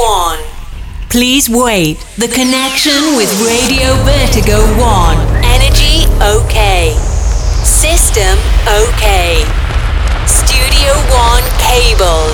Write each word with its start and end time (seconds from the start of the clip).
1. 0.00 0.38
Please 1.10 1.50
wait. 1.50 2.00
The 2.16 2.28
connection 2.28 3.20
with 3.20 3.28
Radio 3.44 3.92
Vertigo 4.00 4.64
1. 4.80 5.44
Energy 5.44 6.08
okay. 6.24 6.96
System 7.68 8.40
okay. 8.64 9.44
Studio 10.24 10.96
1 11.12 11.44
cabled. 11.60 12.32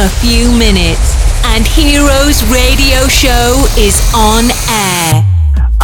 A 0.00 0.08
few 0.24 0.48
minutes 0.56 1.12
and 1.52 1.68
Heroes 1.68 2.40
Radio 2.48 3.04
Show 3.04 3.68
is 3.76 4.00
on 4.16 4.48
air. 4.72 5.20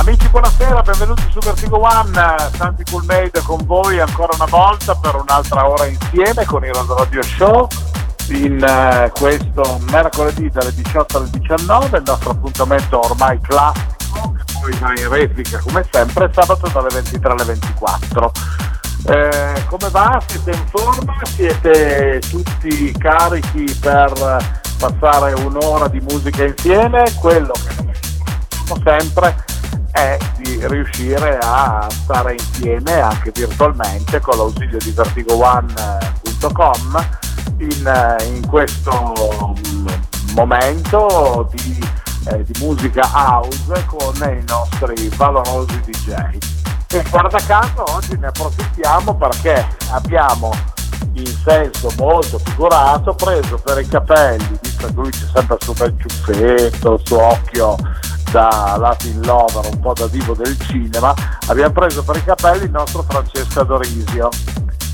Amici, 0.00 0.26
buonasera, 0.30 0.80
benvenuti 0.80 1.22
su 1.30 1.38
Vertigo 1.40 1.82
One, 1.84 2.14
Santi 2.56 2.82
Coolmade 2.90 3.42
con 3.44 3.60
voi 3.66 4.00
ancora 4.00 4.32
una 4.34 4.46
volta 4.46 4.94
per 4.94 5.16
un'altra 5.16 5.68
ora 5.68 5.84
insieme 5.84 6.46
con 6.46 6.64
il 6.64 6.72
Radio 6.72 7.22
Show 7.22 7.68
in 8.28 8.62
uh, 8.62 9.10
questo 9.18 9.80
mercoledì 9.90 10.48
dalle 10.50 10.72
18 10.74 11.16
alle 11.16 11.30
19, 11.30 11.96
il 11.96 12.02
nostro 12.06 12.30
appuntamento 12.30 13.04
ormai 13.04 13.40
classico, 13.40 14.36
poi 14.60 14.72
va 14.78 14.92
in 14.96 15.08
replica 15.08 15.58
come 15.58 15.84
sempre, 15.90 16.30
sabato 16.32 16.68
dalle 16.68 16.90
23 16.92 17.32
alle 17.32 17.44
24. 17.44 18.32
Eh, 19.04 19.64
come 19.66 19.88
va? 19.90 20.22
Siete 20.26 20.52
in 20.52 20.64
forma? 20.68 21.12
Siete 21.24 22.22
tutti 22.30 22.92
carichi 22.92 23.64
per 23.80 24.12
passare 24.78 25.32
un'ora 25.32 25.88
di 25.88 25.98
musica 26.00 26.44
insieme? 26.44 27.12
Quello 27.18 27.50
che 27.52 27.74
facciamo 28.64 28.80
sempre 28.84 29.44
è 29.90 30.16
di 30.36 30.64
riuscire 30.68 31.36
a 31.42 31.88
stare 31.90 32.34
insieme 32.34 33.00
anche 33.00 33.32
virtualmente 33.32 34.20
con 34.20 34.36
l'ausilio 34.36 34.78
di 34.78 34.92
vertigoone.com 34.92 37.31
in, 37.62 38.16
in 38.34 38.46
questo 38.46 39.54
momento 40.34 41.48
di, 41.52 41.78
eh, 42.28 42.42
di, 42.42 42.52
musica 42.60 43.08
house 43.12 43.84
con 43.86 44.14
i 44.16 44.42
nostri 44.46 45.08
valorosi 45.16 45.80
DJ. 45.80 46.38
E 46.88 47.04
guarda 47.10 47.38
caso 47.46 47.84
oggi 47.88 48.16
ne 48.18 48.26
approfittiamo 48.26 49.14
perché 49.14 49.66
abbiamo 49.90 50.50
in 51.14 51.26
senso 51.44 51.90
molto 51.96 52.38
figurato 52.38 53.14
preso 53.14 53.56
per 53.56 53.78
i 53.78 53.88
capelli, 53.88 54.58
visto 54.60 54.86
che 54.86 54.92
lui 54.92 55.10
c'è 55.10 55.26
sempre 55.32 55.56
sul 55.60 55.74
bel 55.76 55.94
ciuffetto, 55.98 56.94
il 56.94 57.00
suo 57.04 57.22
occhio 57.22 57.76
da 58.30 58.76
Latin 58.78 59.20
Lover, 59.22 59.68
un 59.72 59.80
po' 59.80 59.92
da 59.92 60.06
divo 60.06 60.34
del 60.34 60.58
cinema, 60.60 61.14
abbiamo 61.48 61.72
preso 61.72 62.02
per 62.02 62.16
i 62.16 62.24
capelli 62.24 62.64
il 62.64 62.70
nostro 62.70 63.02
Francesco 63.02 63.60
Adorisio. 63.60 64.28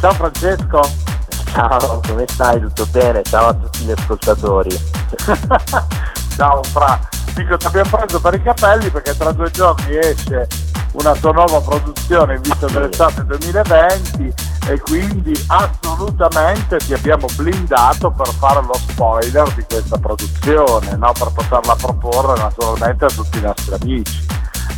Ciao 0.01 0.13
Francesco! 0.13 1.18
Ciao, 1.53 2.01
come 2.07 2.25
stai? 2.29 2.61
Tutto 2.61 2.87
bene? 2.87 3.23
Ciao 3.23 3.49
a 3.49 3.55
tutti 3.55 3.85
gli 3.85 3.91
ascoltatori. 3.91 4.71
Ciao 6.37 6.63
Fra, 6.63 7.01
dico 7.35 7.57
ti 7.57 7.67
abbiamo 7.67 7.89
preso 7.91 8.21
per 8.21 8.35
i 8.35 8.43
capelli 8.43 8.91
perché 8.91 9.17
tra 9.17 9.33
due 9.33 9.51
giorni 9.51 9.97
esce 9.97 10.47
una 10.93 11.15
tua 11.15 11.33
nuova 11.33 11.61
produzione 11.61 12.37
in 12.37 12.43
vista 12.43 12.67
dell'estate 12.67 13.25
2020 13.25 14.35
e 14.69 14.81
quindi 14.81 15.33
assolutamente 15.49 16.77
ti 16.79 16.93
abbiamo 16.93 17.27
blindato 17.35 18.11
per 18.11 18.29
fare 18.29 18.63
lo 18.63 18.75
spoiler 18.75 19.53
di 19.55 19.65
questa 19.69 19.99
produzione, 19.99 20.97
no? 20.97 21.13
per 21.13 21.33
poterla 21.33 21.75
proporre 21.75 22.41
naturalmente 22.41 23.05
a 23.05 23.09
tutti 23.09 23.39
i 23.39 23.43
nostri 23.43 23.75
amici. 23.81 24.27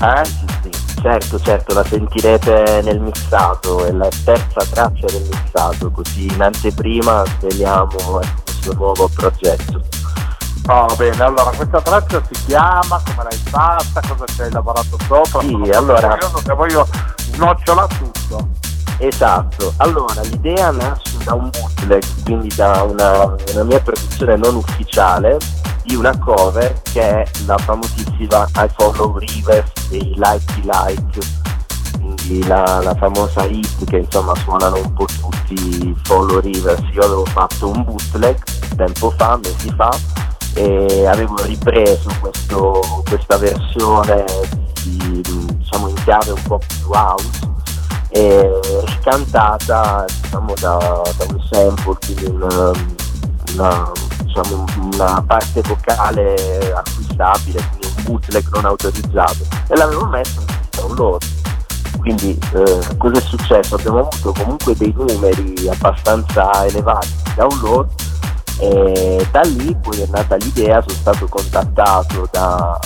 Eh? 0.02 0.24
Sì, 0.24 0.46
sì, 0.62 0.70
certo, 1.02 1.38
certo, 1.40 1.74
la 1.74 1.84
sentirete 1.84 2.80
nel 2.82 3.00
mixato, 3.00 3.84
è 3.84 3.92
la 3.92 4.08
terza 4.24 4.64
traccia 4.70 5.06
del 5.06 5.28
mixato, 5.30 5.90
così 5.90 6.24
in 6.24 6.40
anteprima 6.40 7.22
sveliamo 7.38 8.20
questo 8.42 8.72
nuovo 8.74 9.08
progetto. 9.14 9.82
Oh, 10.68 10.94
bene, 10.96 11.22
allora 11.22 11.50
questa 11.50 11.82
traccia 11.82 12.22
si 12.30 12.44
chiama, 12.46 13.02
come 13.04 13.24
l'hai 13.24 13.38
fatta, 13.44 14.00
cosa 14.08 14.24
ci 14.26 14.42
hai 14.42 14.50
lavorato 14.50 14.96
sopra? 15.06 15.40
Sì, 15.40 15.70
allora... 15.74 16.18
Se 16.44 16.54
voglio 16.54 16.86
snocciola 17.16 17.86
tutto. 17.86 18.48
Esatto, 18.98 19.72
allora 19.78 20.20
l'idea 20.22 20.70
nasce 20.70 21.16
da 21.24 21.34
un 21.34 21.50
bootleg, 21.50 22.02
quindi 22.24 22.54
da 22.54 22.82
una, 22.82 23.34
una 23.52 23.64
mia 23.64 23.80
produzione 23.80 24.36
non 24.36 24.56
ufficiale 24.56 25.38
di 25.82 25.94
una 25.94 26.16
cover 26.18 26.80
che 26.82 27.22
è 27.22 27.30
la 27.46 27.58
famosissima 27.58 28.48
I 28.56 28.68
Follow 28.76 29.18
Rivers 29.18 29.72
dei 29.88 30.14
Like 30.16 30.60
Like, 30.62 31.20
quindi 31.98 32.46
la, 32.46 32.80
la, 32.82 32.94
famosa 32.94 33.44
hit 33.44 33.84
che 33.84 33.98
insomma 33.98 34.34
suonano 34.36 34.76
un 34.76 34.92
po' 34.94 35.06
tutti 35.06 35.94
Follow 36.04 36.40
Rivers. 36.40 36.82
Io 36.92 37.02
avevo 37.02 37.24
fatto 37.26 37.68
un 37.68 37.84
bootleg 37.84 38.38
tempo 38.76 39.10
fa, 39.16 39.38
mesi 39.42 39.72
fa, 39.76 39.90
e 40.54 41.06
avevo 41.06 41.42
ripreso 41.42 42.08
questo, 42.20 43.02
questa 43.08 43.36
versione 43.36 44.24
di, 44.82 45.20
diciamo, 45.56 45.88
in 45.88 45.94
chiave 46.04 46.30
un 46.30 46.42
po' 46.42 46.58
più 46.58 46.90
house 46.90 47.48
e 48.10 48.60
cantata 49.02 50.04
diciamo, 50.22 50.54
da, 50.58 50.76
da, 51.16 51.24
un 51.28 51.40
sample, 51.50 51.96
quindi 52.04 52.24
una, 52.24 52.70
una, 53.54 53.92
diciamo, 54.42 54.64
una, 54.92 55.22
parte 55.26 55.60
vocale 55.62 56.72
acquistabile, 56.72 57.62
quindi 57.68 57.86
un 57.96 58.04
bootleg 58.04 58.48
non 58.52 58.64
autorizzato 58.64 59.46
e 59.68 59.76
l'avevo 59.76 60.06
messo 60.06 60.40
in 60.40 60.46
download. 60.70 61.22
Quindi 61.98 62.38
eh, 62.54 62.96
cosa 62.96 63.18
è 63.18 63.20
successo? 63.20 63.74
Abbiamo 63.74 63.98
avuto 64.00 64.32
comunque 64.32 64.74
dei 64.74 64.94
numeri 64.96 65.68
abbastanza 65.68 66.66
elevati 66.66 67.08
di 67.08 67.32
download 67.34 67.88
e 68.58 69.26
da 69.30 69.40
lì 69.42 69.76
poi 69.80 70.00
è 70.00 70.06
nata 70.10 70.36
l'idea, 70.36 70.80
sono 70.80 70.94
stato 70.94 71.26
contattato 71.26 72.28
da, 72.30 72.78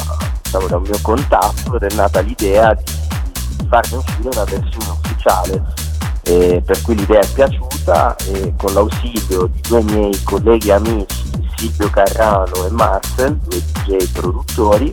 diciamo, 0.43 0.67
da 0.67 0.77
un 0.77 0.83
mio 0.83 0.99
contatto 1.03 1.77
ed 1.77 1.83
è 1.83 1.95
nata 1.95 2.21
l'idea 2.21 2.75
di 2.75 3.67
farne 3.69 3.97
uscire 3.97 4.29
una 4.33 4.45
versione 4.45 4.99
ufficiale. 5.01 5.83
Eh, 6.27 6.63
per 6.65 6.81
cui 6.81 6.95
l'idea 6.95 7.21
è 7.21 7.27
piaciuta 7.27 8.17
e 8.17 8.55
con 8.57 8.73
l'ausilio 8.73 9.47
di 9.47 9.61
due 9.61 9.83
miei 9.83 10.23
colleghi 10.23 10.71
amici 10.71 11.34
Silvio 11.65 11.89
Carrano 11.89 12.67
e 12.67 12.71
Marcel, 12.73 13.39
due 13.39 13.63
DJ 13.63 14.11
produttori, 14.13 14.93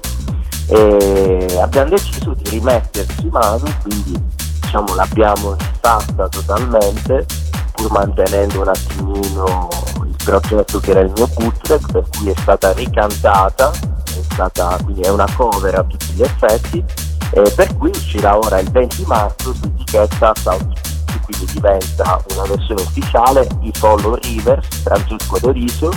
eh, 0.67 1.57
abbiamo 1.61 1.89
deciso 1.89 2.33
di 2.33 2.49
rimetterci 2.49 3.27
mano, 3.29 3.65
quindi 3.81 4.17
diciamo, 4.61 4.95
l'abbiamo 4.95 5.57
rifatta 5.57 6.29
totalmente 6.29 7.25
pur 7.73 7.91
mantenendo 7.91 8.61
un 8.61 8.69
attimino 8.69 9.67
progetto 10.23 10.79
che 10.79 10.91
era 10.91 11.01
il 11.01 11.11
mio 11.13 11.27
bootleg, 11.27 11.91
per 11.91 12.05
cui 12.17 12.29
è 12.29 12.33
stata 12.39 12.71
ricantata, 12.71 13.69
è 13.71 14.21
stata, 14.31 14.77
quindi 14.81 15.01
è 15.01 15.09
una 15.09 15.27
cover 15.35 15.77
a 15.77 15.83
tutti 15.83 16.13
gli 16.13 16.21
effetti, 16.21 16.81
eh, 17.31 17.51
per 17.53 17.75
cui 17.75 17.89
uscirà 17.89 18.37
ora 18.37 18.59
il 18.59 18.71
20 18.71 19.03
marzo 19.07 19.53
su 19.53 19.65
etichetta 19.65 20.31
South 20.41 20.79
quindi 21.25 21.53
diventa 21.53 22.21
una 22.33 22.43
versione 22.43 22.81
ufficiale, 22.81 23.47
i 23.61 23.71
Follow 23.73 24.15
Rivers, 24.15 24.67
Francesco 24.83 25.37
Doriso, 25.39 25.91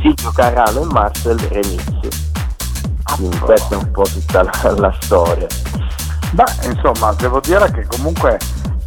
Silvio 0.00 0.30
Carano 0.32 0.80
e 0.82 0.84
Marcel 0.86 1.38
Remix. 1.38 2.22
Quindi 3.16 3.38
questa 3.38 3.74
è 3.74 3.78
un 3.78 3.90
po' 3.90 4.02
tutta 4.02 4.42
la, 4.42 4.74
la 4.76 4.96
storia. 5.00 5.46
Beh, 6.32 6.68
insomma, 6.68 7.12
devo 7.12 7.40
dire 7.40 7.70
che 7.70 7.86
comunque 7.86 8.38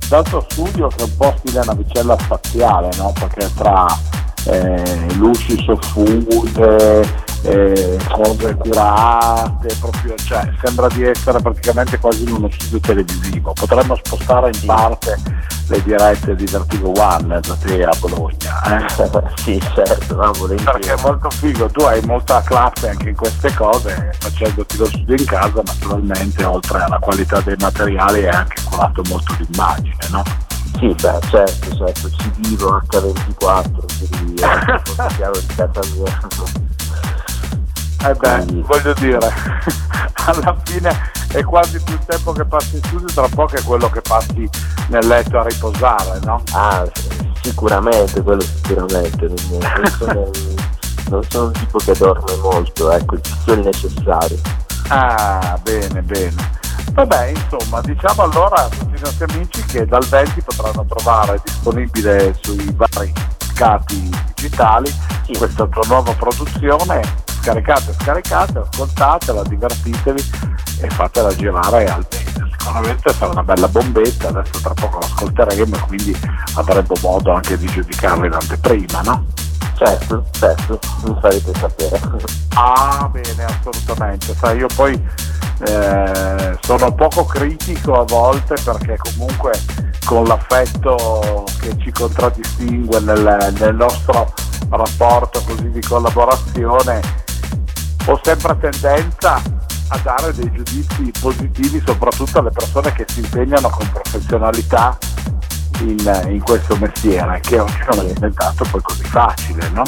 dal 0.09 0.23
tuo 0.23 0.45
studio 0.49 0.87
che 0.87 0.97
è 0.97 1.03
un 1.03 1.15
po' 1.17 1.33
stile 1.37 1.63
navicella 1.63 2.17
spaziale, 2.19 2.89
no? 2.97 3.13
Perché 3.17 3.49
tra 3.53 3.85
eh, 4.45 5.13
luci 5.15 5.63
soffuse, 5.63 7.25
eh, 7.43 7.97
cose 8.11 8.55
curate, 8.55 9.75
proprio, 9.79 10.15
cioè, 10.15 10.49
sembra 10.63 10.87
di 10.89 11.03
essere 11.03 11.39
praticamente 11.39 11.97
quasi 11.99 12.23
in 12.23 12.33
uno 12.33 12.49
studio 12.51 12.79
televisivo. 12.79 13.53
Potremmo 13.53 13.95
spostare 13.95 14.51
in 14.53 14.65
parte 14.65 15.17
le 15.67 15.83
dirette 15.83 16.35
di 16.35 16.45
Vertigo 16.45 16.91
One 16.95 17.39
da 17.39 17.55
te 17.55 17.83
a 17.83 17.93
Bologna. 17.99 18.61
Eh? 18.63 18.85
sì, 19.35 19.61
certo, 19.73 20.15
no, 20.15 20.31
perché 20.31 20.93
è 20.93 21.01
molto 21.01 21.29
figo, 21.29 21.67
tu 21.67 21.81
hai 21.81 22.01
molta 22.05 22.41
classe 22.41 22.89
anche 22.89 23.09
in 23.09 23.15
queste 23.15 23.53
cose, 23.53 24.11
facendoti 24.19 24.77
lo 24.77 24.85
studio 24.85 25.15
in 25.15 25.25
casa 25.25 25.61
naturalmente 25.63 26.43
oltre 26.43 26.81
alla 26.81 26.99
qualità 26.99 27.41
dei 27.41 27.55
materiali 27.59 28.21
è 28.21 28.29
anche 28.29 28.61
curato 28.63 29.01
molto 29.09 29.35
l'immagine, 29.39 29.95
no? 30.09 30.23
Sì, 30.79 30.87
beh, 30.87 31.19
certo, 31.29 31.75
certo, 31.75 32.09
ci 32.11 32.31
vivo 32.37 32.81
H24, 32.89 34.09
quindi 34.09 34.41
è 34.41 35.07
chiaro 35.15 35.39
di 35.39 35.55
casa 35.55 35.79
mia. 35.95 36.66
Eh 38.05 38.13
beh, 38.13 38.43
quindi... 38.45 38.61
voglio 38.61 38.93
dire, 38.93 39.19
alla 40.25 40.55
fine 40.63 41.11
è 41.31 41.43
quasi 41.43 41.81
più 41.81 41.97
tempo 42.05 42.31
che 42.31 42.45
passi 42.45 42.75
in 42.75 42.83
studio, 42.83 43.07
tra 43.07 43.27
poco 43.27 43.55
è 43.55 43.63
quello 43.63 43.89
che 43.89 44.01
passi 44.01 44.49
nel 44.89 45.07
letto 45.07 45.39
a 45.39 45.43
riposare, 45.43 46.19
no? 46.23 46.41
Ah, 46.53 46.87
sicuramente, 47.41 48.21
quello 48.21 48.41
sicuramente. 48.41 49.27
Non 49.27 49.91
sono, 49.97 50.29
non 51.09 51.23
sono 51.29 51.45
un 51.47 51.51
tipo 51.53 51.77
che 51.79 51.93
dorme 51.93 52.35
molto, 52.41 52.91
ecco, 52.91 53.15
il 53.15 53.21
il 53.47 53.59
necessario. 53.59 54.39
Ah, 54.89 55.59
bene, 55.63 56.01
bene. 56.01 56.55
Vabbè, 56.93 57.27
insomma, 57.27 57.81
diciamo 57.81 58.23
allora 58.23 58.63
a 58.63 58.69
tutti 58.69 58.95
i 58.95 59.01
nostri 59.01 59.25
amici 59.29 59.61
che 59.65 59.85
dal 59.85 60.05
20 60.05 60.41
potranno 60.41 60.85
trovare 60.85 61.39
disponibile 61.43 62.35
sui 62.41 62.73
vari 62.75 63.13
mercati 63.57 64.09
digitali 64.35 64.93
sì. 65.25 65.35
questa 65.35 65.65
tua 65.65 65.81
nuova 65.87 66.13
produzione 66.13 67.25
scaricate, 67.47 67.93
scaricate, 67.93 68.59
ascoltatela, 68.59 69.41
divertitevi 69.43 70.21
e 70.81 70.89
fatela 70.89 71.33
girare 71.33 71.85
al 71.85 72.05
meglio. 72.11 72.49
Sicuramente 72.59 73.13
sarà 73.13 73.31
una 73.31 73.43
bella 73.43 73.67
bombetta, 73.69 74.27
adesso 74.27 74.59
tra 74.61 74.73
poco 74.73 74.99
l'ascolteremo 74.99 75.75
e 75.75 75.79
quindi 75.79 76.19
avremo 76.55 76.93
modo 77.01 77.31
anche 77.31 77.57
di 77.57 77.67
giudicarla 77.67 78.25
in 78.25 78.33
anteprima, 78.33 79.01
no? 79.01 79.25
Certo, 79.75 80.25
certo, 80.31 80.79
mi 81.05 81.17
farete 81.21 81.53
sapere. 81.53 82.01
Ah, 82.55 83.09
bene, 83.09 83.45
assolutamente. 83.45 84.35
Sai, 84.35 84.57
io 84.57 84.67
poi 84.75 85.01
eh, 85.67 86.57
sono 86.61 86.93
poco 86.93 87.23
critico 87.25 87.97
a 87.97 88.03
volte 88.03 88.55
perché 88.61 88.97
comunque 88.97 89.53
con 90.03 90.25
l'affetto 90.25 91.45
che 91.61 91.77
ci 91.77 91.91
contraddistingue 91.91 92.99
nel, 92.99 93.53
nel 93.57 93.75
nostro 93.75 94.33
rapporto 94.69 95.41
così 95.45 95.69
di 95.69 95.81
collaborazione 95.81 97.25
ho 98.07 98.19
sempre 98.23 98.57
tendenza 98.57 99.41
a 99.89 99.97
dare 99.99 100.33
dei 100.33 100.51
giudizi 100.51 101.11
positivi 101.19 101.81
soprattutto 101.85 102.39
alle 102.39 102.51
persone 102.51 102.91
che 102.93 103.05
si 103.07 103.19
impegnano 103.19 103.69
con 103.69 103.89
professionalità 103.91 104.97
in, 105.81 106.27
in 106.29 106.41
questo 106.41 106.75
mestiere 106.77 107.39
che 107.41 107.59
oggi 107.59 107.83
non 107.91 108.05
è 108.05 108.13
diventato 108.13 108.65
poi 108.71 108.81
così 108.81 109.03
facile, 109.03 109.69
no? 109.69 109.83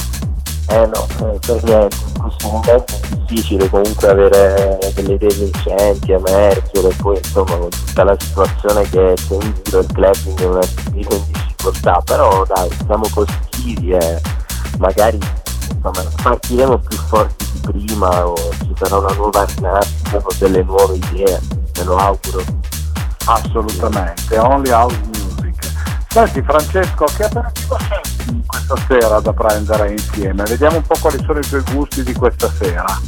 Eh 0.71 0.85
no, 0.85 1.07
eh, 1.25 1.39
per 1.39 1.63
niente, 1.63 1.95
in 2.13 2.21
questo 2.21 2.49
momento 2.49 2.93
è 2.93 3.15
difficile 3.15 3.69
comunque 3.69 4.07
avere 4.07 4.77
delle 4.93 5.13
idee 5.13 5.33
vincenti, 5.33 6.11
emergere, 6.11 6.93
poi 7.01 7.17
insomma 7.17 7.55
con 7.55 7.69
tutta 7.69 8.03
la 8.03 8.15
situazione 8.19 8.83
che 8.89 9.13
c'è 9.15 9.33
in 9.33 9.53
giro 9.63 9.79
il 9.79 9.87
clubbing 9.91 10.39
è 10.39 10.45
un 10.45 10.57
attimino 10.57 11.09
in 11.11 11.23
difficoltà, 11.31 12.01
però 12.05 12.45
dai, 12.45 12.69
siamo 12.85 13.05
positivi 13.11 13.91
e 13.93 14.21
magari 14.77 15.17
insomma, 15.73 16.03
partiremo 16.21 16.77
più 16.77 16.97
forti 16.97 17.45
di 17.51 17.59
prima 17.59 18.27
o 18.27 18.35
ci 18.35 18.73
sarà 18.75 18.97
una 18.97 19.13
nuova 19.13 19.45
rinascita 19.45 20.19
con 20.19 20.35
delle 20.39 20.63
nuove 20.63 20.95
idee, 20.95 21.39
me 21.77 21.83
lo 21.83 21.97
auguro. 21.97 22.43
Assolutamente, 23.25 24.37
only 24.37 24.71
house 24.71 25.09
Senti 26.11 26.41
Francesco, 26.41 27.05
che 27.15 27.23
aperitivo 27.23 27.75
c'è 27.75 28.01
questa 28.47 28.75
sera 28.87 29.19
da 29.19 29.31
prendere 29.31 29.91
insieme? 29.91 30.43
Vediamo 30.43 30.77
un 30.77 30.81
po' 30.81 30.95
quali 30.99 31.23
sono 31.23 31.37
i 31.37 31.47
tuoi 31.47 31.63
gusti 31.71 32.01
di 32.01 32.13
questa 32.13 32.49
sera. 32.49 32.99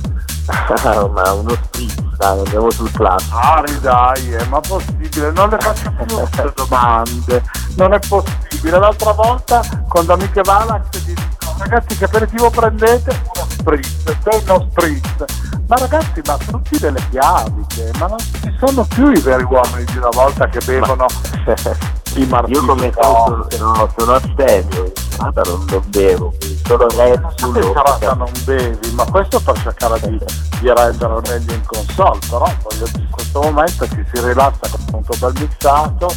ma 1.10 1.31
uno 1.31 1.50
spritz, 1.50 2.16
dai, 2.18 2.38
andiamo 2.38 2.69
sul 2.69 2.92
classico. 2.92 3.36
Ari 3.36 3.80
dai, 3.80 4.34
è 4.34 4.46
ma 4.46 4.60
possibile, 4.60 5.31
non 5.31 5.50
le 5.50 5.57
faccio 5.60 5.92
più 5.92 6.16
queste 6.16 6.54
domande, 6.56 7.44
non 7.75 7.94
è 7.94 8.00
possibile. 8.07 8.78
L'altra 8.78 9.14
volta 9.14 9.62
quando 9.88 10.14
amiche 10.14 10.42
Valax 10.44 11.00
dicono 11.04 11.41
ragazzi 11.57 11.98
che 11.98 12.06
aperitivo 12.06 12.50
prendete? 12.50 13.21
Uno 13.36 13.45
spritz, 13.50 14.03
sei 14.24 14.42
uno 14.45 14.68
spritz. 14.69 15.25
Ma 15.68 15.75
ragazzi, 15.77 16.21
ma 16.25 16.38
tutti 16.38 16.77
delle 16.80 17.01
chiaviche, 17.09 17.92
ma 18.00 18.07
non 18.07 18.19
ci 18.19 18.56
sono 18.59 18.86
più 18.86 19.12
i 19.12 19.19
veri 19.21 19.44
uomini 19.44 19.86
di 19.86 19.98
una 19.98 20.09
volta 20.12 20.48
che 20.48 20.59
bevono 20.65 21.06
i 22.15 22.25
martini. 22.25 22.57
Io 22.57 22.65
come 22.65 22.92
sono, 23.00 23.48
sono, 23.50 23.94
sono 23.95 24.13
astemio, 24.13 24.92
strada 25.21 25.42
non, 25.45 25.65
non 25.69 25.83
bevo, 25.88 26.33
solo 26.65 26.88
Red 26.89 27.21
Bull. 27.42 27.56
In 27.56 27.62
serata 27.62 28.13
non 28.13 28.31
bevi, 28.44 28.92
ma 28.94 29.06
questo 29.06 29.39
per 29.39 29.62
cercare 29.62 30.00
di, 30.01 30.19
di 30.59 30.74
rendere 30.74 31.21
meglio 31.27 31.54
in 31.54 31.63
console, 31.65 32.19
però 32.30 32.47
in 32.47 33.09
questo 33.09 33.42
momento 33.42 33.88
ci 33.88 34.06
si 34.12 34.21
rilassa 34.25 34.69
con 34.69 34.81
un 34.92 35.19
bel 35.19 35.33
mixato, 35.39 36.09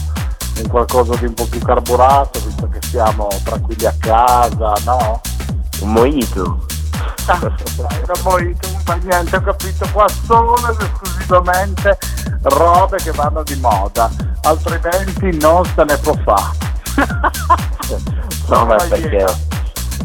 in 0.57 0.69
qualcosa 0.69 1.15
di 1.17 1.27
un 1.27 1.35
po' 1.35 1.47
più 1.47 1.61
carburato, 1.61 2.41
visto 2.41 2.69
che 2.69 2.79
siamo 2.83 3.29
tranquilli 3.43 3.87
a 3.87 3.95
casa, 3.99 4.75
no? 4.85 5.21
Un 5.81 5.93
mojito. 5.93 6.67
Ah, 7.27 7.39
era 8.03 8.15
mojito, 8.23 8.69
ma 8.87 8.95
niente, 8.95 9.37
ho 9.37 9.41
capito, 9.41 9.89
qua 9.93 10.07
solo 10.09 10.57
ed 10.69 10.81
esclusivamente 10.81 11.99
robe 12.43 12.97
che 12.99 13.11
vanno 13.13 13.43
di 13.43 13.57
moda, 13.57 14.11
altrimenti 14.43 15.37
non 15.39 15.65
se 15.65 15.85
ne 15.85 15.97
può 15.99 16.15
fare. 16.25 16.63
no, 18.49 18.67
ma 18.67 18.77
perché? 18.77 19.27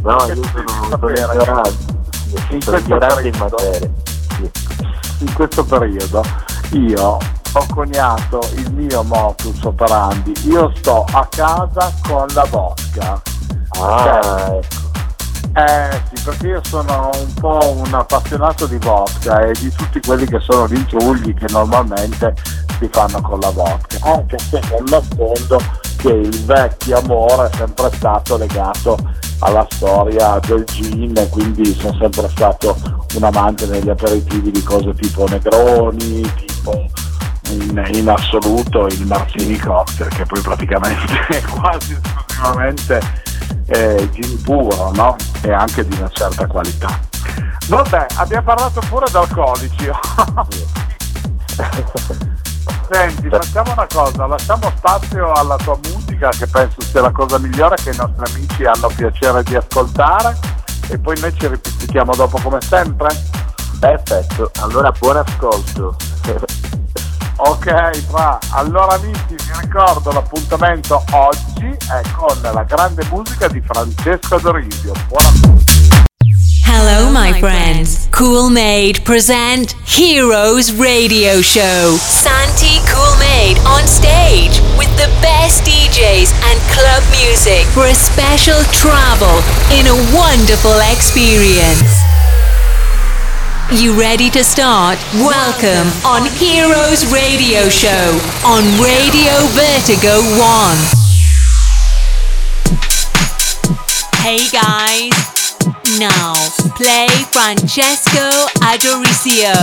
No, 0.02 0.16
io 0.28 0.36
sono, 0.36 0.88
sono 0.90 1.10
ignorante, 1.10 1.76
in 2.50 2.62
sono 2.62 2.78
ignorante 2.78 3.28
in 3.28 3.38
materia. 3.38 3.90
Sì. 4.36 4.52
In 5.20 5.34
questo 5.34 5.66
periodo 5.66 6.24
io 6.72 7.18
ho 7.54 7.66
coniato 7.74 8.40
il 8.56 8.74
mio 8.74 9.04
modus 9.04 9.64
operandi, 9.64 10.34
io 10.46 10.72
sto 10.76 11.06
a 11.12 11.28
casa 11.30 11.92
con 12.08 12.28
la 12.34 12.46
vodka. 12.50 13.22
Ah, 13.80 14.20
cioè, 14.22 14.60
ecco. 14.62 14.88
Eh 15.54 16.02
sì, 16.14 16.24
perché 16.24 16.48
io 16.48 16.62
sono 16.64 17.10
un 17.14 17.34
po' 17.34 17.74
un 17.76 17.94
appassionato 17.94 18.68
di 18.68 18.78
vodka 18.78 19.40
e 19.42 19.54
di 19.54 19.72
tutti 19.72 20.00
quelli 20.00 20.26
che 20.26 20.40
sono 20.40 20.68
gli 20.68 20.76
intrugli 20.76 21.34
che 21.34 21.48
normalmente 21.50 22.36
si 22.80 22.88
fanno 22.92 23.20
con 23.22 23.40
la 23.40 23.50
vodka, 23.50 23.98
anche 24.04 24.38
se 24.38 24.62
non 24.70 24.84
nascondo 24.88 25.60
che 25.98 26.12
il 26.12 26.46
vecchio 26.46 27.00
amore 27.00 27.50
è 27.50 27.56
sempre 27.58 27.90
stato 27.94 28.38
legato 28.38 28.98
alla 29.40 29.66
storia 29.70 30.40
del 30.46 30.64
gin 30.66 31.18
e 31.18 31.28
quindi 31.30 31.74
sono 31.74 31.98
sempre 32.00 32.30
stato 32.30 32.78
un 33.16 33.24
amante 33.24 33.66
negli 33.66 33.90
aperitivi 33.90 34.52
di 34.52 34.64
cose 34.64 34.94
tipo 34.94 35.28
Negroni, 35.28 36.22
tipo 36.36 36.86
in, 37.50 37.90
in 37.94 38.10
assoluto 38.10 38.88
il 38.88 39.06
Martini 39.06 39.58
Cocktail 39.58 40.10
che 40.10 40.26
poi 40.26 40.42
praticamente 40.42 41.20
è 41.28 41.42
quasi 41.44 41.94
esclusivamente 41.94 43.02
eh, 43.68 44.10
gin 44.12 44.42
puro 44.42 44.92
no? 44.94 45.16
e 45.42 45.52
anche 45.52 45.86
di 45.86 45.96
una 45.98 46.10
certa 46.10 46.48
qualità. 46.48 47.00
Vabbè, 47.68 48.06
abbiamo 48.16 48.44
parlato 48.44 48.82
pure 48.90 49.06
d'alcolici. 49.12 49.90
Senti, 52.92 53.30
facciamo 53.30 53.72
una 53.74 53.86
cosa, 53.88 54.26
lasciamo 54.26 54.72
spazio 54.76 55.32
alla 55.34 55.56
tua 55.58 55.78
musica 55.92 56.30
che 56.30 56.48
penso 56.48 56.82
sia 56.82 57.02
la 57.02 57.12
cosa 57.12 57.38
migliore 57.38 57.76
che 57.76 57.92
i 57.92 57.96
nostri 57.96 58.34
amici 58.34 58.66
hanno 58.66 58.88
piacere 58.88 59.44
di 59.44 59.56
ascoltare 59.56 60.36
e 60.88 60.98
poi 60.98 61.20
noi 61.20 61.32
ci 61.38 61.48
ripetiamo 61.48 62.16
dopo 62.16 62.40
come 62.42 62.60
sempre. 62.62 63.10
Perfetto, 63.80 64.50
allora 64.62 64.92
buon 64.92 65.18
ascolto. 65.18 65.96
Ok, 67.42 68.02
fra. 68.10 68.38
Allora 68.50 68.96
amici, 68.96 69.22
vi 69.30 69.60
ricordo 69.62 70.12
l'appuntamento 70.12 71.02
oggi 71.12 71.74
è 71.90 72.02
con 72.12 72.38
la 72.42 72.64
grande 72.64 73.02
musica 73.10 73.48
di 73.48 73.62
Francesco 73.62 74.40
Dorisio. 74.40 74.92
Buonasera. 75.08 76.08
Hello, 76.66 77.10
my 77.10 77.32
friends. 77.40 78.10
Cool 78.12 78.52
Made 78.52 79.02
present 79.04 79.74
Heroes 79.86 80.76
Radio 80.76 81.42
Show. 81.42 81.96
Santi 81.98 82.82
Cool 82.92 83.16
Made 83.18 83.58
on 83.66 83.88
stage 83.88 84.60
with 84.78 84.94
the 84.98 85.10
best 85.22 85.64
DJs 85.64 86.34
and 86.44 86.60
club 86.76 87.02
music 87.16 87.66
for 87.68 87.86
a 87.86 87.96
special 87.96 88.62
travel 88.72 89.42
in 89.72 89.88
a 89.88 89.96
wonderful 90.14 90.78
experience. 90.92 92.04
You 93.72 93.94
ready 93.94 94.32
to 94.32 94.44
start? 94.44 94.98
Welcome 95.14 95.94
on 96.04 96.26
Heroes 96.26 97.06
Radio 97.14 97.70
Show 97.70 98.20
on 98.44 98.64
Radio 98.82 99.46
Vertigo 99.54 100.22
1. 100.40 100.78
Hey 104.24 104.50
guys, 104.50 105.14
now 106.00 106.34
play 106.76 107.10
Francesco 107.32 108.48
Adoricio. 108.66 109.54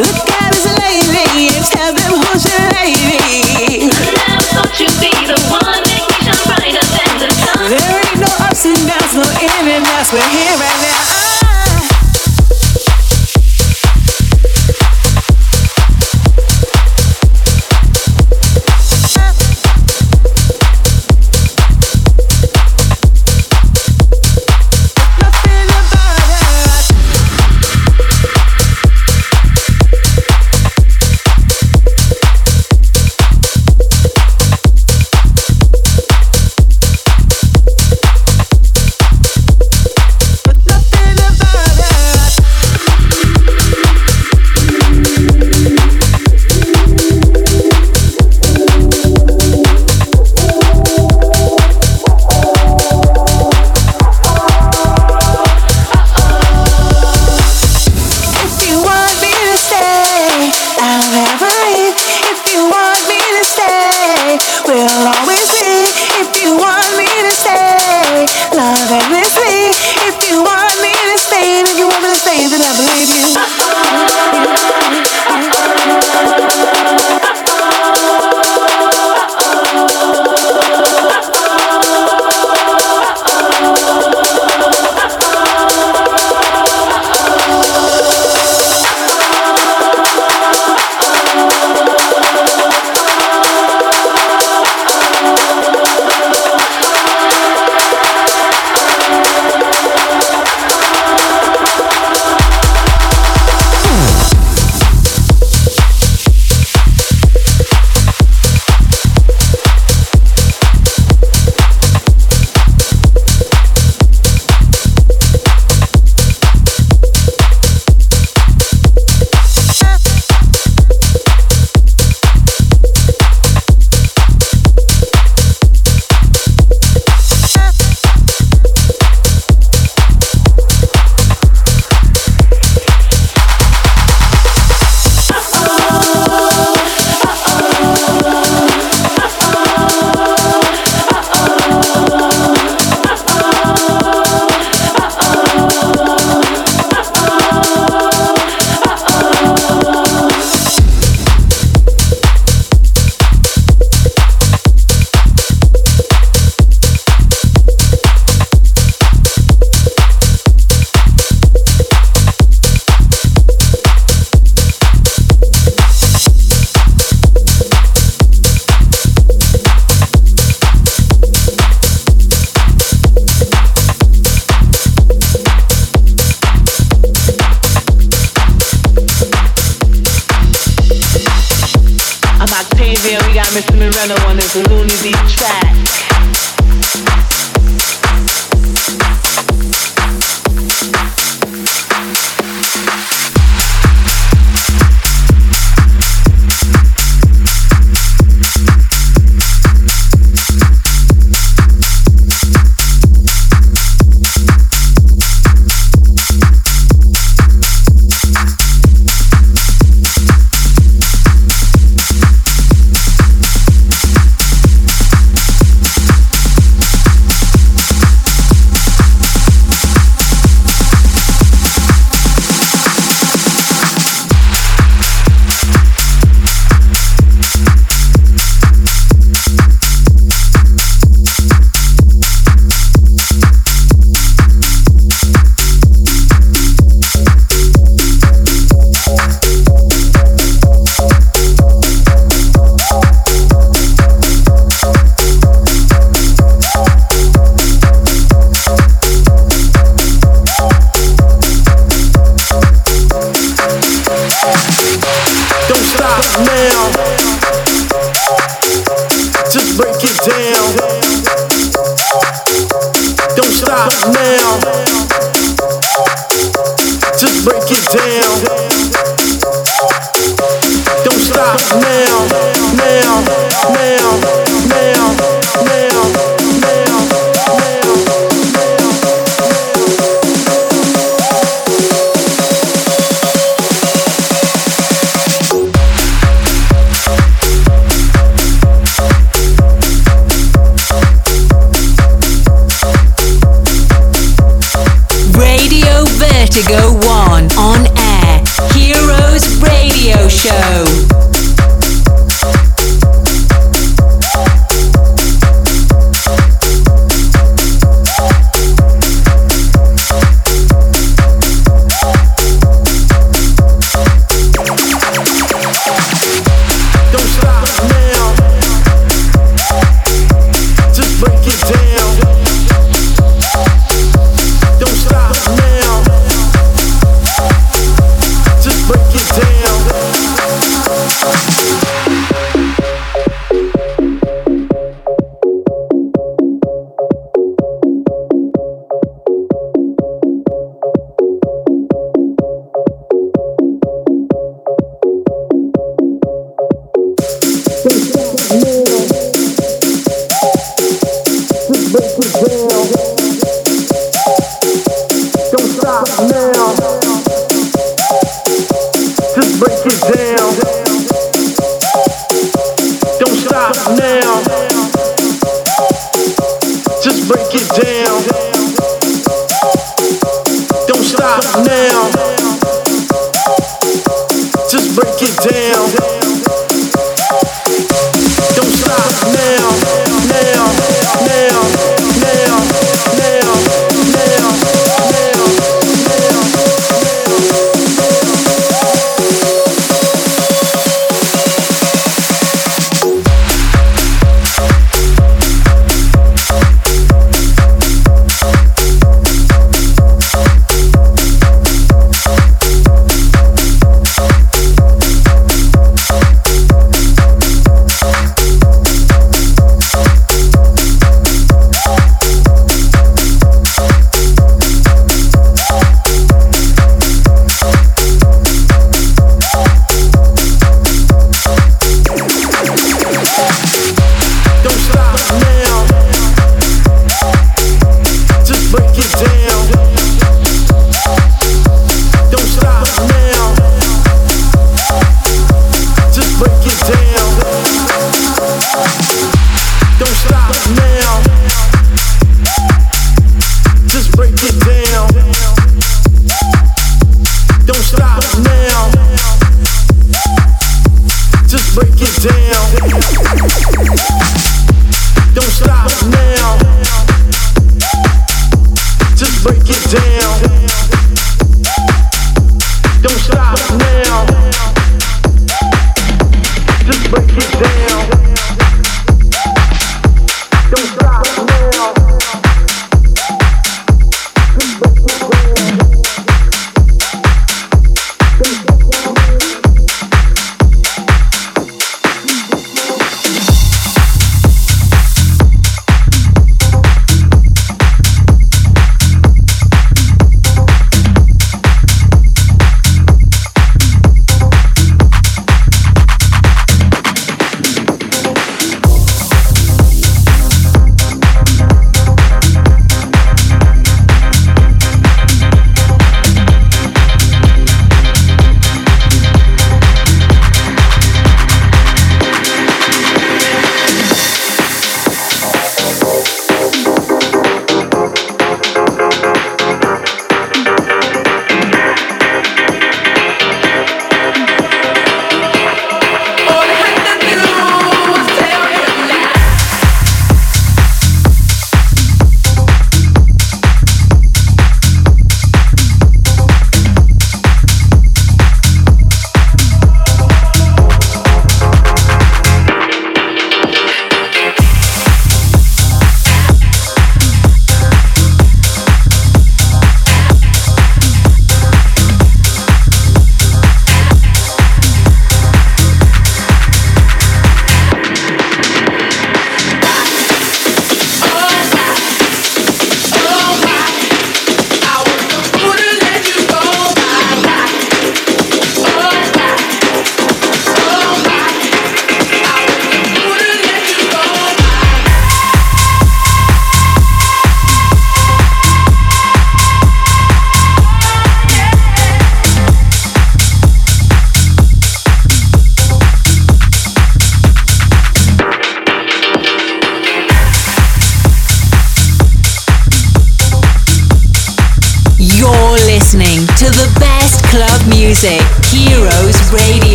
Look 0.00 0.29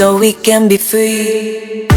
so 0.00 0.16
we 0.16 0.32
can 0.32 0.66
be 0.66 0.78
free. 0.78 1.89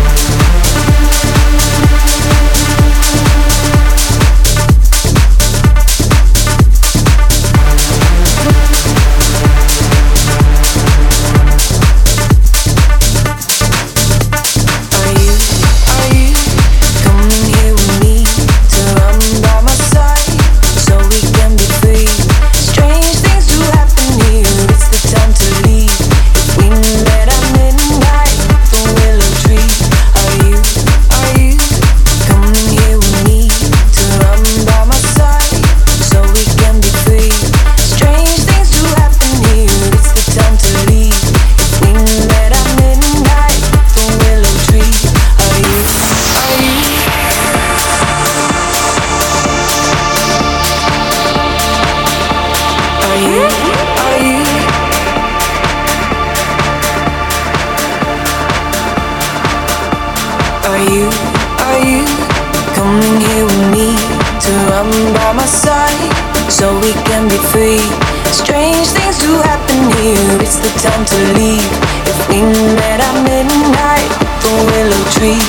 free. 67.64 67.88
Strange 68.28 68.88
things 68.92 69.18
do 69.24 69.32
happen 69.40 69.80
here. 70.04 70.36
It's 70.44 70.60
the 70.60 70.72
time 70.84 71.04
to 71.08 71.18
leave. 71.40 71.72
If 72.12 72.18
we 72.28 72.40
met 72.76 73.00
at 73.00 73.16
midnight, 73.24 74.10
the 74.44 74.52
willow 74.68 75.04
tree. 75.16 75.40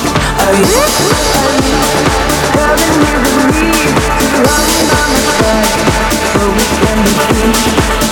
Are 0.43 0.55
you? 0.55 0.79
Are 1.43 1.57
you 1.67 1.79
coming 2.55 2.95
with 3.03 3.23
me? 3.51 3.71
Running 4.47 4.89
on 4.99 5.09
the 5.15 5.23
track, 5.35 5.67
so 6.31 6.41
we 6.55 6.65
can 6.79 6.97
be 7.03 7.13
free. 7.27 7.57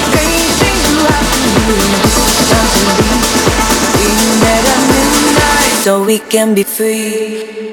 Strange 0.07 0.51
things 0.59 0.83
do 0.89 0.97
happen 1.13 1.43
here. 1.63 1.91
It's 2.03 2.19
the 2.27 2.43
time 2.51 2.69
to 2.75 2.83
leave. 2.99 3.23
If 3.43 3.99
We 3.99 4.09
met 4.43 4.63
at 4.73 4.81
midnight, 4.91 5.73
so 5.85 5.91
we 6.03 6.17
can 6.19 6.53
be 6.55 6.63
free. 6.63 7.72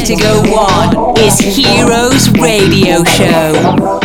Vertigo 0.00 0.40
One 0.50 1.20
is 1.20 1.38
Heroes 1.40 2.30
Radio 2.30 3.04
Show. 3.04 4.00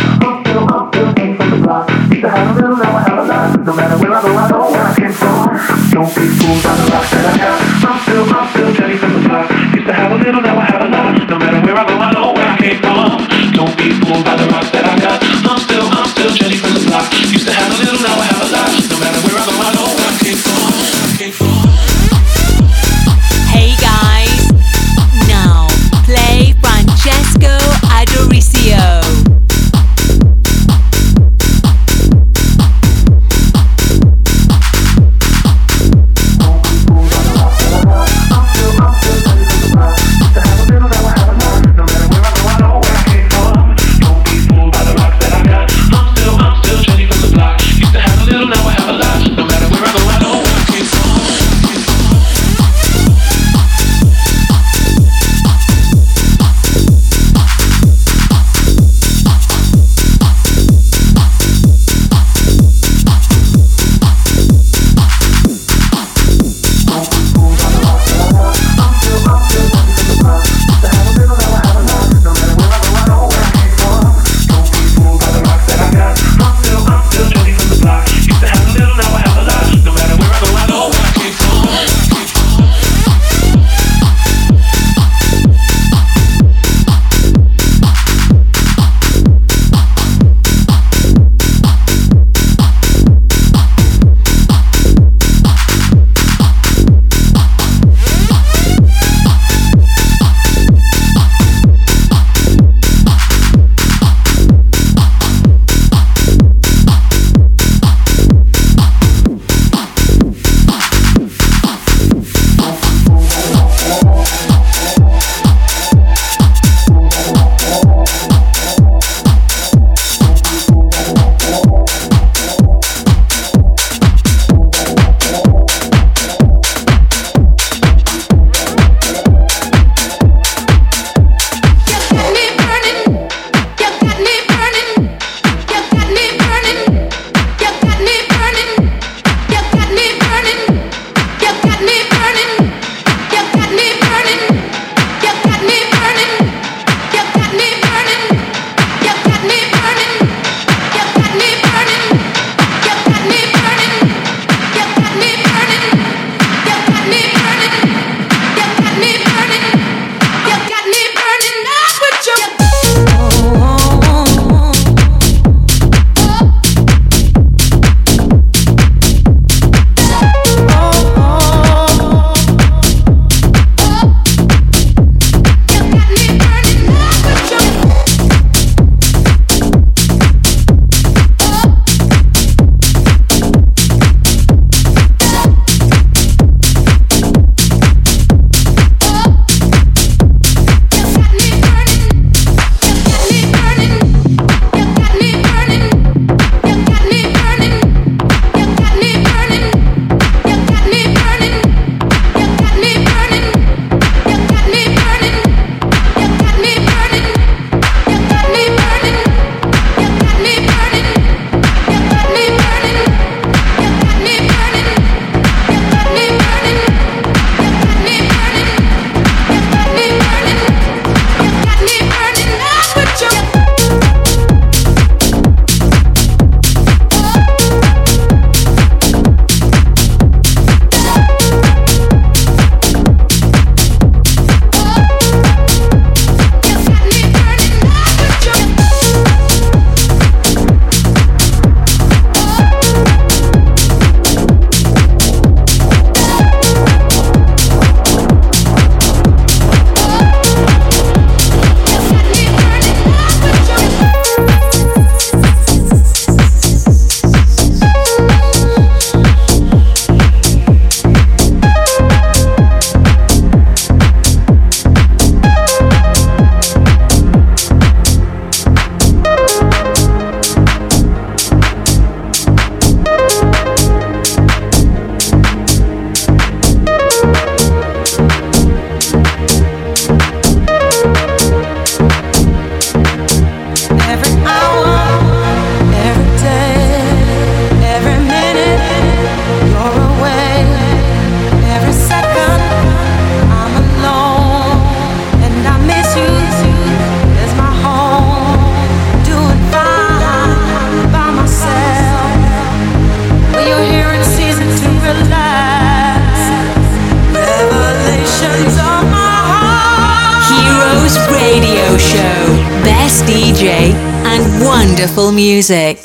Music. 315.56 315.95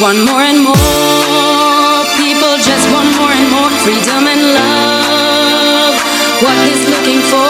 One 0.00 0.24
more 0.26 0.42
and 0.42 0.64
more 0.64 0.74
people 2.18 2.56
just 2.58 2.90
want 2.90 3.08
more 3.16 3.30
and 3.30 3.48
more 3.48 3.70
freedom 3.84 4.26
and 4.26 4.42
love. 4.52 5.94
What 6.42 6.56
he's 6.66 6.88
looking 6.90 7.20
for. 7.30 7.43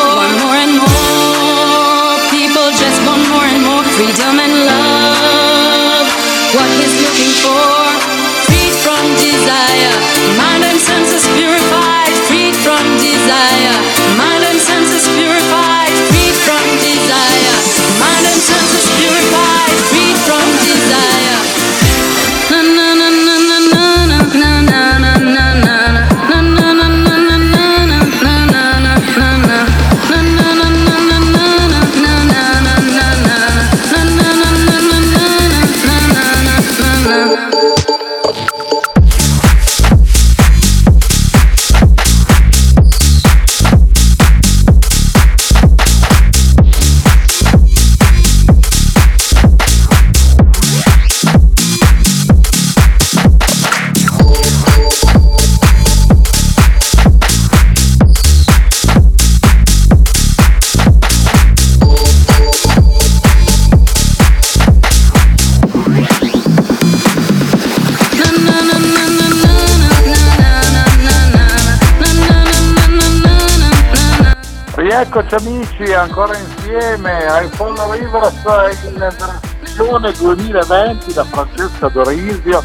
Amici, 75.75 75.93
ancora 75.93 76.37
insieme 76.37 77.27
ai 77.27 77.49
Follow 77.49 77.93
Rivers 77.93 78.83
in 78.85 78.99
versione 78.99 80.13
2020 80.13 81.13
da 81.13 81.25
Francesca 81.25 81.89
Dorisio 81.89 82.63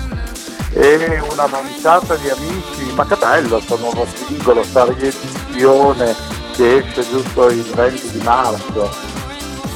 e 0.74 1.20
una 1.32 1.48
manciata 1.48 2.16
di 2.16 2.30
amici, 2.30 2.92
ma 2.94 3.06
che 3.06 3.16
bello 3.16 3.58
questo 3.58 3.78
nuovo 3.78 4.06
singolo, 4.06 4.64
sta 4.64 4.86
riedizione 4.86 6.16
che 6.54 6.78
esce 6.78 7.08
giusto 7.10 7.48
il 7.50 7.64
20 7.64 8.12
di 8.12 8.22
marzo. 8.24 8.90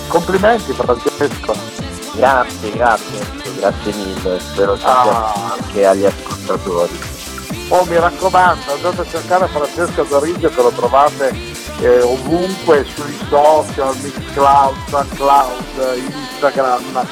Complimenti 0.08 0.72
Francesco. 0.74 1.56
Grazie, 2.16 2.72
grazie, 2.72 3.26
grazie 3.58 3.94
mille, 3.94 4.40
spero 4.40 4.78
ah. 4.84 5.34
anche 5.58 5.86
agli 5.86 6.06
ascoltatori. 6.06 7.00
Oh 7.70 7.86
mi 7.86 7.98
raccomando, 7.98 8.74
andate 8.74 9.02
a 9.02 9.06
cercare 9.06 9.48
Francesco 9.48 10.04
Dorisio 10.04 10.50
che 10.50 10.62
lo 10.62 10.70
trovate 10.70 11.53
eh, 11.84 12.02
ovunque 12.02 12.86
sui 12.86 13.18
social, 13.28 13.94
Mixcloud, 13.98 14.76
SoundCloud, 14.88 15.98
Instagram, 15.98 17.06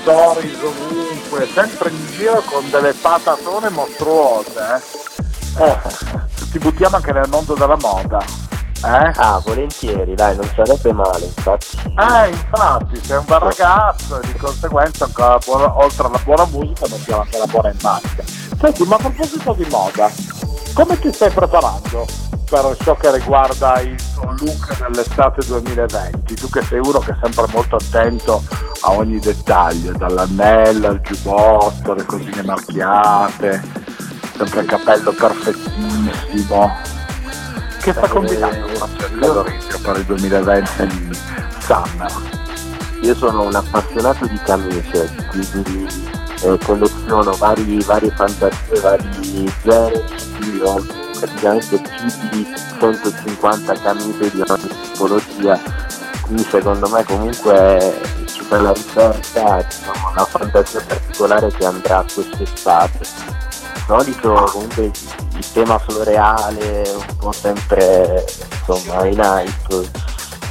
stories 0.00 0.58
ovunque, 0.62 1.48
sempre 1.54 1.88
in 1.88 2.06
giro 2.12 2.42
con 2.42 2.68
delle 2.68 2.92
patatone 2.92 3.70
mostruose. 3.70 4.82
Eh. 5.56 5.64
Eh, 5.64 5.78
ti 6.52 6.58
buttiamo 6.58 6.96
anche 6.96 7.12
nel 7.12 7.28
mondo 7.30 7.54
della 7.54 7.76
moda. 7.76 8.22
Eh? 8.84 9.12
Ah, 9.16 9.40
volentieri, 9.44 10.14
dai, 10.14 10.36
non 10.36 10.48
sarebbe 10.54 10.92
male, 10.92 11.24
infatti. 11.24 11.78
Eh, 11.84 12.28
infatti, 12.28 13.00
sei 13.02 13.16
un 13.16 13.24
bel 13.24 13.38
ragazzo 13.38 14.20
e 14.20 14.26
di 14.26 14.38
conseguenza 14.38 15.08
buona, 15.44 15.78
oltre 15.78 16.06
alla 16.06 16.20
buona 16.22 16.44
musica 16.44 16.86
mettiamo 16.88 17.22
anche 17.22 17.38
la 17.38 17.46
buona 17.46 17.72
immagine. 17.72 18.24
Senti, 18.60 18.84
ma 18.84 18.96
a 18.96 18.98
proposito 18.98 19.54
di 19.54 19.66
moda, 19.70 20.10
come 20.74 20.98
ti 20.98 21.12
stai 21.12 21.30
preparando? 21.30 22.06
Per 22.48 22.76
ciò 22.82 22.94
che 22.96 23.12
riguarda 23.12 23.80
il 23.80 23.96
tuo 24.14 24.34
look 24.38 24.78
dell'estate 24.78 25.46
2020, 25.46 26.34
tu 26.34 26.48
che 26.48 26.62
sei 26.62 26.78
uno 26.78 26.98
che 26.98 27.12
è 27.12 27.16
sempre 27.22 27.44
molto 27.52 27.76
attento 27.76 28.42
a 28.80 28.92
ogni 28.92 29.18
dettaglio, 29.18 29.92
dall'anello 29.92 30.88
al 30.88 31.00
giubbotto, 31.02 31.92
le 31.92 32.04
cosine 32.04 32.42
marchiate, 32.42 33.62
sempre 34.36 34.60
il 34.60 34.66
capello 34.66 35.12
perfettissimo. 35.12 36.70
Che 37.82 37.92
sta 37.92 38.08
combinando 38.08 38.66
Francesco 38.66 39.80
per 39.82 39.96
il 39.98 40.04
2020 40.04 40.86
di 40.86 41.18
Summer? 41.58 42.12
Io 43.02 43.14
sono 43.14 43.42
un 43.42 43.54
appassionato 43.54 44.26
di 44.26 44.40
camicie, 44.44 45.08
quindi 45.30 45.86
eh, 46.42 46.58
colleziono 46.64 47.30
vari, 47.32 47.82
varie 47.82 48.10
fantasie, 48.10 48.80
vari 48.80 49.52
generi, 49.62 50.97
praticamente 51.18 51.78
più 51.78 52.28
di 52.30 52.54
150 52.78 53.72
camicie 53.74 54.30
di 54.30 54.42
ogni 54.46 54.68
tipologia, 54.82 55.60
quindi 56.22 56.42
secondo 56.44 56.88
me 56.88 57.04
comunque 57.04 58.00
ci 58.26 58.42
fa 58.42 58.60
la 58.60 58.72
ricerca, 58.72 59.62
diciamo, 59.62 60.10
una 60.10 60.24
fantasia 60.24 60.82
particolare 60.86 61.48
che 61.48 61.64
andrà 61.64 62.04
quest'estate. 62.12 62.98
Di 62.98 63.80
solito 63.86 64.50
comunque 64.52 64.84
il 64.84 65.52
tema 65.52 65.78
floreale 65.78 66.82
un 66.94 67.16
po' 67.18 67.32
sempre 67.32 68.24
insomma 68.68 69.06
in 69.06 69.18
hype, 69.18 69.90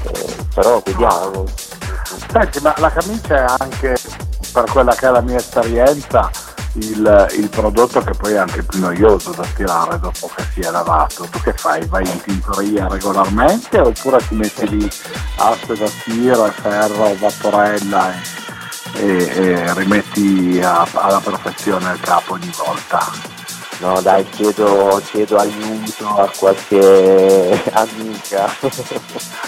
eh, 0.03 0.35
però 0.53 0.81
vediamo. 0.83 1.45
Senti, 2.31 2.59
ma 2.61 2.73
la 2.77 2.91
camicia 2.91 3.35
è 3.35 3.55
anche, 3.59 3.95
per 4.51 4.63
quella 4.71 4.95
che 4.95 5.07
è 5.07 5.11
la 5.11 5.21
mia 5.21 5.37
esperienza, 5.37 6.29
il, 6.77 7.27
il, 7.37 7.49
prodotto 7.49 8.01
che 8.01 8.11
poi 8.11 8.33
è 8.33 8.37
anche 8.37 8.63
più 8.63 8.79
noioso 8.79 9.31
da 9.31 9.45
tirare 9.55 9.99
dopo 9.99 10.29
che 10.35 10.43
si 10.53 10.59
è 10.61 10.69
lavato. 10.69 11.27
Tu 11.31 11.39
che 11.39 11.53
fai? 11.53 11.85
Vai 11.85 12.07
in 12.07 12.21
tintoria 12.21 12.87
regolarmente 12.87 13.79
oppure 13.79 14.19
ti 14.27 14.35
metti 14.35 14.67
lì 14.67 14.89
asse 15.37 15.75
da 15.75 15.89
tiro, 16.03 16.45
ferro, 16.51 17.15
vaporella 17.15 18.13
e, 18.13 19.05
e, 19.05 19.37
e 19.37 19.73
rimetti 19.73 20.59
a, 20.63 20.87
alla 20.93 21.19
perfezione 21.19 21.93
il 21.93 21.99
capo 21.99 22.33
ogni 22.33 22.51
volta? 22.55 23.36
No 23.79 24.01
dai, 24.01 24.27
chiedo, 24.29 24.99
chiedo 25.05 25.37
aiuto 25.37 26.07
a 26.07 26.27
qualche 26.35 27.63
amica. 27.73 28.49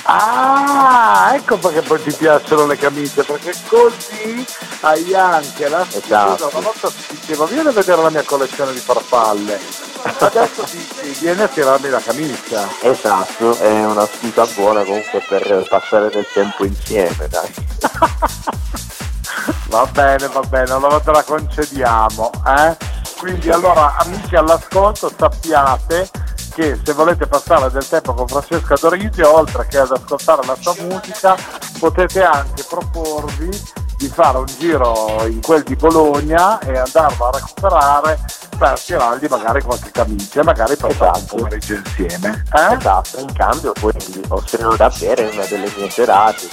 ah, 0.03 1.31
ecco 1.33 1.57
perché 1.57 1.81
poi 1.81 2.03
ti 2.03 2.11
piacciono 2.11 2.67
le 2.67 2.77
camicie, 2.77 3.23
perché 3.23 3.53
così 3.67 4.45
hai 4.81 5.15
anche 5.15 5.67
la 5.67 5.83
esatto. 5.89 6.49
una 6.53 6.59
volta 6.59 6.89
ti 6.89 7.05
dicevo 7.09 7.45
vieni 7.45 7.69
a 7.69 7.71
vedere 7.71 8.01
la 8.01 8.11
mia 8.11 8.23
collezione 8.23 8.71
di 8.71 8.79
farfalle. 8.79 9.59
Adesso 10.01 10.61
ti, 10.63 10.87
ti 11.01 11.17
vieni 11.19 11.41
a 11.41 11.47
tirarmi 11.47 11.89
la 11.89 11.99
camicia. 11.99 12.69
Esatto, 12.81 13.57
è 13.57 13.83
una 13.83 14.05
scusa 14.07 14.45
buona 14.53 14.83
comunque 14.83 15.23
per 15.27 15.65
passare 15.67 16.09
del 16.09 16.27
tempo 16.31 16.65
insieme, 16.65 17.27
dai. 17.27 17.51
va 19.69 19.85
bene, 19.87 20.27
va 20.27 20.41
bene, 20.41 20.71
allora 20.71 20.99
te 20.99 21.11
la 21.11 21.23
concediamo, 21.23 22.31
eh? 22.45 22.88
Quindi 23.19 23.49
allora 23.49 23.97
amici 23.97 24.37
all'ascolto 24.37 25.11
sappiate 25.13 26.09
che 26.55 26.79
se 26.81 26.93
volete 26.93 27.27
passare 27.27 27.69
del 27.69 27.85
tempo 27.85 28.13
con 28.13 28.25
Francesca 28.25 28.75
Dorizio, 28.79 29.35
oltre 29.35 29.67
che 29.67 29.77
ad 29.77 29.91
ascoltare 29.91 30.45
la 30.45 30.55
sua 30.57 30.73
musica, 30.79 31.35
potete 31.77 32.23
anche 32.23 32.63
proporvi 32.63 33.49
di 33.97 34.07
fare 34.07 34.37
un 34.37 34.45
giro 34.45 35.25
in 35.27 35.41
quel 35.41 35.63
di 35.63 35.75
Bologna 35.75 36.59
e 36.59 36.77
andarlo 36.77 37.27
a 37.27 37.31
recuperare 37.31 38.19
per 38.57 38.79
tirargli 38.79 39.27
magari 39.29 39.63
qualche 39.63 39.91
camicia, 39.91 40.41
magari 40.41 40.77
per 40.77 40.91
esatto. 40.91 41.19
un 41.19 41.25
pomeriggio 41.25 41.73
insieme. 41.73 42.45
Eh? 42.53 42.73
Esatto, 42.73 43.19
in 43.19 43.33
cambio 43.33 43.73
poi 43.73 43.91
vi 44.11 44.21
offrirò 44.29 44.77
da 44.77 44.89
bere 44.97 45.29
una 45.33 45.43
delle 45.43 45.69
mie 45.75 45.89
serate, 45.89 46.47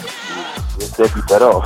quindi 0.95 1.23
però. 1.25 1.63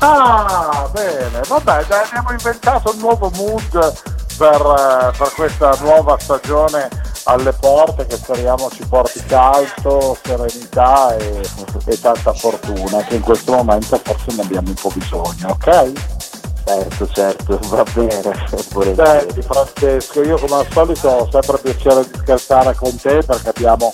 Ah, 0.00 0.86
bene, 0.92 1.40
vabbè, 1.48 1.86
dai, 1.86 2.04
abbiamo 2.04 2.30
inventato 2.32 2.90
un 2.90 2.98
nuovo 2.98 3.30
mood 3.36 4.12
per, 4.36 4.60
eh, 4.60 5.16
per, 5.16 5.32
questa 5.34 5.76
nuova 5.80 6.16
stagione 6.18 6.88
alle 7.24 7.52
porte 7.52 8.06
che 8.06 8.16
speriamo 8.16 8.68
ci 8.70 8.86
porti 8.86 9.22
caldo, 9.26 10.16
serenità 10.22 11.16
e, 11.16 11.40
e, 11.86 12.00
tanta 12.00 12.32
fortuna 12.32 13.02
che 13.04 13.16
in 13.16 13.22
questo 13.22 13.52
momento 13.52 13.98
forse 14.02 14.32
ne 14.34 14.42
abbiamo 14.42 14.68
un 14.68 14.74
po' 14.74 14.90
bisogno, 14.94 15.48
ok? 15.48 15.92
Certo, 16.66 17.08
certo, 17.08 17.58
va 17.68 17.84
bene. 17.92 18.46
Senti 18.48 19.42
Francesco, 19.42 20.22
io 20.22 20.38
come 20.38 20.56
al 20.56 20.66
solito 20.70 21.08
ho 21.08 21.28
sempre 21.30 21.58
piacere 21.58 22.04
di 22.04 22.18
scherzare 22.18 22.74
con 22.74 22.96
te 22.96 23.22
perché 23.22 23.48
abbiamo 23.50 23.90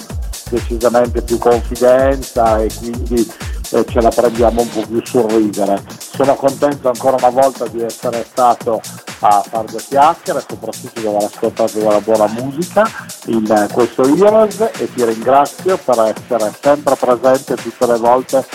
decisamente 0.48 1.22
più 1.22 1.38
confidenza 1.38 2.60
e 2.60 2.68
quindi 2.78 3.32
eh, 3.70 3.84
ce 3.88 4.00
la 4.00 4.10
prendiamo 4.10 4.62
un 4.62 4.68
po' 4.68 4.82
più 4.86 5.00
sul 5.04 5.30
ridere. 5.30 5.82
Sono 5.98 6.34
contento 6.34 6.88
ancora 6.88 7.16
una 7.18 7.30
volta 7.30 7.66
di 7.68 7.82
essere 7.82 8.26
stato 8.28 8.80
a 9.20 9.42
fare 9.46 9.66
due 9.66 9.80
chiacchiere, 9.80 10.44
soprattutto 10.46 11.00
di 11.00 11.06
aver 11.06 11.24
ascoltato 11.24 11.78
della 11.78 12.00
buona 12.00 12.26
musica 12.28 12.88
in 13.26 13.68
questo 13.72 14.02
Heroes 14.02 14.60
e 14.60 14.92
ti 14.92 15.04
ringrazio 15.04 15.78
per 15.78 16.14
essere 16.16 16.52
sempre 16.60 16.94
presente 16.96 17.54
tutte 17.54 17.86
le 17.86 17.98
volte 17.98 18.46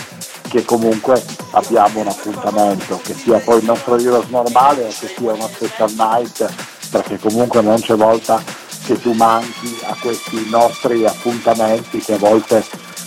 che 0.49 0.63
comunque 0.63 1.21
abbiamo 1.51 1.99
un 2.01 2.07
appuntamento, 2.07 2.99
che 3.03 3.13
sia 3.13 3.39
poi 3.39 3.59
il 3.59 3.65
nostro 3.65 3.97
Heroes 3.97 4.27
normale 4.29 4.85
o 4.85 4.87
che 4.87 5.13
sia 5.15 5.33
una 5.33 5.47
special 5.47 5.91
night, 5.97 6.53
perché 6.91 7.17
comunque 7.19 7.61
non 7.61 7.79
c'è 7.79 7.95
volta 7.95 8.41
che 8.85 8.99
tu 9.01 9.13
manchi 9.13 9.77
a 9.83 9.95
questi 9.99 10.47
nostri 10.49 11.05
appuntamenti 11.05 11.99
che 11.99 12.13
a 12.13 12.17
volte 12.17 12.63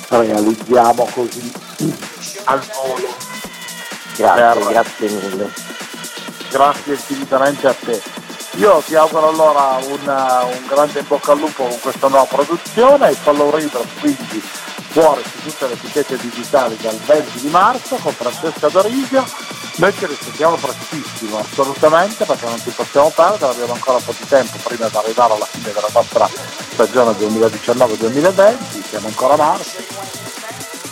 realizziamo 0.09 1.09
così 1.12 1.52
al 2.44 2.61
volo. 2.61 3.14
Grazie, 4.16 4.61
per... 4.61 4.72
grazie 4.72 5.09
mille. 5.09 5.52
Grazie 6.50 6.92
infinitamente 6.94 7.66
a 7.66 7.74
te. 7.74 8.02
Io 8.56 8.82
ti 8.84 8.94
auguro 8.96 9.28
allora 9.28 9.78
un, 9.86 10.00
un 10.00 10.66
grande 10.66 11.00
in 11.00 11.06
bocca 11.06 11.32
al 11.32 11.38
lupo 11.38 11.64
con 11.64 11.80
questa 11.80 12.09
nuova 12.09 12.24
produzione, 12.24 13.11
il 13.11 13.16
Follow 13.16 13.50
Reader 13.50 13.86
quindi 14.00 14.42
fuori 14.88 15.22
su 15.22 15.42
tutte 15.42 15.68
le 15.68 15.74
etichette 15.74 16.16
digitali 16.16 16.76
dal 16.80 16.96
20 16.96 17.40
di 17.40 17.48
marzo 17.48 17.96
con 17.96 18.12
Francesca 18.12 18.68
Dorisio. 18.68 19.24
Noi 19.79 19.95
ci 19.95 20.07
risentiamo 20.07 20.57
prestissimo, 20.57 21.39
assolutamente, 21.39 22.24
perché 22.24 22.47
non 22.47 22.59
ci 22.59 22.70
possiamo 22.70 23.12
perdere, 23.14 23.53
abbiamo 23.53 23.74
ancora 23.74 23.99
un 23.99 24.05
po' 24.05 24.12
di 24.18 24.26
tempo 24.26 24.57
prima 24.64 24.89
di 24.89 24.97
arrivare 24.97 25.35
alla 25.35 25.45
fine 25.45 25.72
della 25.72 25.89
nostra 25.93 26.29
stagione 26.29 27.12
2019-2020, 27.12 28.89
siamo 28.89 29.07
ancora 29.07 29.35
a 29.35 29.37
marzo 29.37 29.76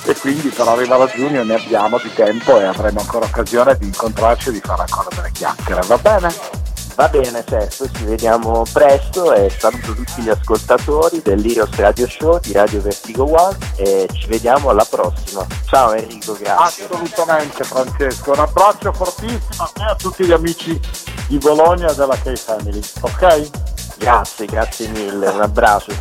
e 0.04 0.14
quindi 0.14 0.50
per 0.50 0.68
arrivare 0.68 1.02
a 1.02 1.06
giugno 1.08 1.42
ne 1.42 1.54
abbiamo 1.54 1.98
di 1.98 2.14
tempo 2.14 2.60
e 2.60 2.64
avremo 2.64 3.00
ancora 3.00 3.26
occasione 3.26 3.76
di 3.76 3.86
incontrarci 3.86 4.50
e 4.50 4.52
di 4.52 4.60
fare 4.60 4.82
ancora 4.82 5.08
delle 5.16 5.32
chiacchiere, 5.32 5.80
va 5.84 5.98
bene? 5.98 6.65
Va 6.96 7.08
bene, 7.08 7.44
certo, 7.46 7.90
ci 7.90 8.04
vediamo 8.04 8.62
presto 8.72 9.30
e 9.34 9.50
saluto 9.50 9.92
tutti 9.92 10.22
gli 10.22 10.30
ascoltatori 10.30 11.20
dell'Irios 11.20 11.68
Radio 11.76 12.08
Show 12.08 12.40
di 12.40 12.52
Radio 12.52 12.80
Vertigo 12.80 13.30
One 13.38 13.54
e 13.76 14.08
ci 14.14 14.26
vediamo 14.28 14.70
alla 14.70 14.86
prossima. 14.88 15.46
Ciao 15.66 15.92
Enrico, 15.92 16.32
grazie. 16.38 16.86
Assolutamente 16.86 17.64
Francesco, 17.64 18.32
un 18.32 18.38
abbraccio 18.38 18.94
fortissimo 18.94 19.42
a 19.58 19.70
te 19.74 19.82
e 19.82 19.90
a 19.90 19.94
tutti 19.94 20.24
gli 20.24 20.32
amici 20.32 20.80
di 21.28 21.36
Bologna 21.36 21.90
e 21.90 21.94
della 21.94 22.16
K-Family, 22.16 22.80
ok? 23.00 23.50
Grazie, 23.98 24.46
grazie 24.46 24.88
mille, 24.88 25.28
un 25.28 25.42
abbraccio. 25.42 25.92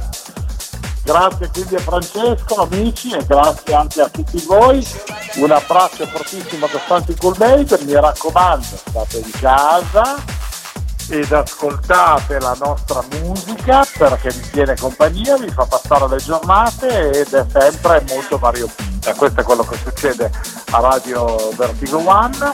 Grazie 1.03 1.49
quindi 1.49 1.75
a 1.75 1.79
Francesco, 1.79 2.55
amici, 2.61 3.11
e 3.11 3.25
grazie 3.25 3.73
anche 3.73 3.99
a 3.99 4.07
tutti 4.07 4.41
voi. 4.47 4.87
Un 5.35 5.51
abbraccio 5.51 6.05
fortissimo 6.05 6.69
da 6.71 6.79
Santi 6.87 7.13
Coolmate, 7.15 7.79
mi 7.83 7.91
raccomando, 7.91 8.77
state 8.77 9.17
in 9.17 9.31
casa 9.31 10.43
ed 11.09 11.31
ascoltate 11.31 12.39
la 12.39 12.55
nostra 12.59 13.03
musica 13.19 13.85
perché 13.97 14.29
vi 14.29 14.49
tiene 14.49 14.75
compagnia, 14.75 15.37
vi 15.37 15.49
fa 15.49 15.65
passare 15.65 16.07
le 16.07 16.17
giornate 16.17 17.11
ed 17.11 17.33
è 17.33 17.45
sempre 17.51 18.03
molto 18.09 18.37
variopinta. 18.37 19.13
Questo 19.13 19.41
è 19.41 19.43
quello 19.43 19.63
che 19.63 19.77
succede 19.77 20.31
a 20.71 20.79
Radio 20.79 21.51
Vertigo 21.55 22.01
One. 22.07 22.53